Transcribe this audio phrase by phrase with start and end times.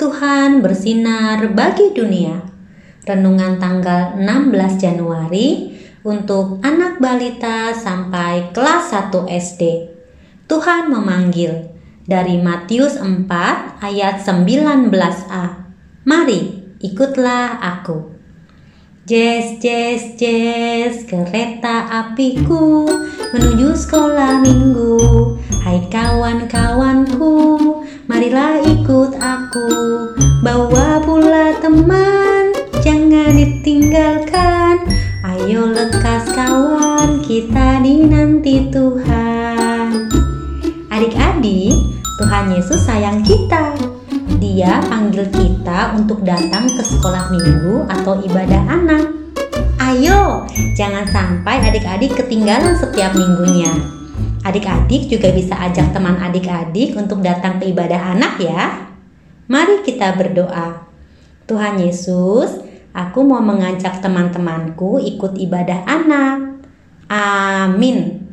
[0.00, 2.40] Tuhan bersinar bagi dunia.
[3.04, 9.62] Renungan tanggal 16 Januari untuk anak balita sampai kelas 1 SD.
[10.48, 11.76] Tuhan memanggil
[12.08, 13.28] dari Matius 4
[13.84, 15.44] ayat 19a.
[16.08, 16.40] Mari
[16.80, 18.16] ikutlah aku.
[19.04, 22.88] Jazz, jazz, jazz, kereta apiku
[23.36, 24.96] menuju sekolah minggu.
[25.60, 27.32] Hai kawan-kawanku,
[28.08, 28.69] marilah.
[30.40, 34.88] Bawa pula teman, jangan ditinggalkan.
[35.20, 40.08] Ayo lekas kawan, kita dinanti Tuhan.
[40.88, 41.76] Adik-adik,
[42.16, 43.76] Tuhan Yesus sayang kita.
[44.40, 49.12] Dia panggil kita untuk datang ke sekolah minggu atau ibadah anak.
[49.76, 53.76] Ayo, jangan sampai adik-adik ketinggalan setiap minggunya.
[54.40, 58.89] Adik-adik juga bisa ajak teman adik-adik untuk datang ke ibadah anak ya.
[59.50, 60.86] Mari kita berdoa.
[61.50, 62.62] Tuhan Yesus,
[62.94, 66.62] aku mau mengajak teman-temanku ikut ibadah anak.
[67.10, 68.30] Amin.